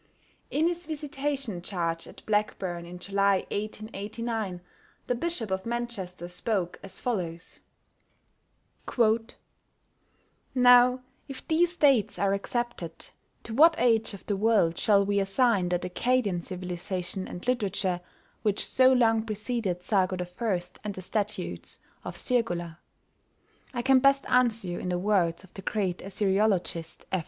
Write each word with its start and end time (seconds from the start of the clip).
In 0.49 0.67
his 0.67 0.87
visitation 0.87 1.61
charge 1.61 2.07
at 2.07 2.25
Blackburn, 2.25 2.87
in 2.87 2.97
July, 2.97 3.45
1889, 3.51 4.59
the 5.05 5.13
Bishop 5.13 5.51
of 5.51 5.63
Manchester 5.63 6.27
spoke 6.27 6.79
as 6.81 6.99
follows: 6.99 7.59
Now, 10.55 11.01
if 11.27 11.47
these 11.47 11.77
dates 11.77 12.17
are 12.17 12.33
accepted, 12.33 13.09
to 13.43 13.53
what 13.53 13.75
age 13.77 14.15
of 14.15 14.25
the 14.25 14.35
world 14.35 14.75
shall 14.79 15.05
we 15.05 15.19
assign 15.19 15.69
that 15.69 15.85
Accadian 15.85 16.41
civilisation 16.41 17.27
and 17.27 17.45
literature 17.47 18.01
which 18.41 18.65
so 18.65 18.91
long 18.91 19.21
preceded 19.23 19.83
Sargo 19.83 20.17
I. 20.39 20.61
and 20.83 20.95
the 20.95 21.03
statutes 21.03 21.77
of 22.03 22.17
Sirgullah? 22.17 22.79
I 23.71 23.83
can 23.83 23.99
best 23.99 24.25
answer 24.27 24.67
you 24.67 24.79
in 24.79 24.89
the 24.89 24.97
words 24.97 25.43
of 25.43 25.53
the 25.53 25.61
great 25.61 25.99
Assyriologist, 25.99 27.03
F. 27.11 27.19